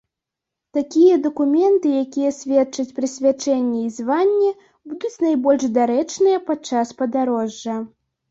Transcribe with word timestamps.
Такія 0.75 1.15
дакументы, 1.25 1.89
якія 2.05 2.29
сведчаць 2.37 2.93
прысвячэнне 3.01 3.83
і 3.87 3.91
званне, 3.99 4.49
будуць 4.93 5.13
найбольш 5.27 5.69
дарэчныя 5.77 6.37
падчас 6.51 6.97
падарожжа. 7.03 7.77